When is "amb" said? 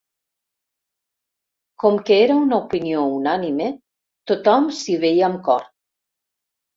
5.29-5.43